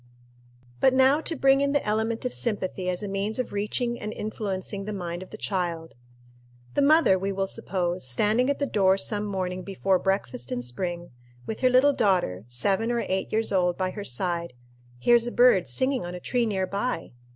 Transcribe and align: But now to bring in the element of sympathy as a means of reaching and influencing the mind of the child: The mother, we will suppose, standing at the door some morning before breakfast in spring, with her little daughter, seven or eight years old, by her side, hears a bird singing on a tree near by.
But 0.79 0.95
now 0.95 1.21
to 1.21 1.35
bring 1.35 1.61
in 1.61 1.73
the 1.73 1.85
element 1.87 2.25
of 2.25 2.33
sympathy 2.33 2.89
as 2.89 3.03
a 3.03 3.07
means 3.07 3.37
of 3.37 3.53
reaching 3.53 3.99
and 3.99 4.11
influencing 4.11 4.85
the 4.85 4.93
mind 4.93 5.21
of 5.21 5.29
the 5.29 5.37
child: 5.37 5.93
The 6.73 6.81
mother, 6.81 7.19
we 7.19 7.31
will 7.31 7.45
suppose, 7.45 8.03
standing 8.09 8.49
at 8.49 8.57
the 8.57 8.65
door 8.65 8.97
some 8.97 9.25
morning 9.27 9.61
before 9.61 9.99
breakfast 9.99 10.51
in 10.51 10.63
spring, 10.63 11.11
with 11.45 11.59
her 11.59 11.69
little 11.69 11.93
daughter, 11.93 12.45
seven 12.47 12.91
or 12.91 13.05
eight 13.07 13.31
years 13.31 13.51
old, 13.51 13.77
by 13.77 13.91
her 13.91 14.03
side, 14.03 14.53
hears 14.97 15.27
a 15.27 15.31
bird 15.31 15.67
singing 15.67 16.03
on 16.03 16.15
a 16.15 16.19
tree 16.19 16.47
near 16.47 16.65
by. 16.65 17.11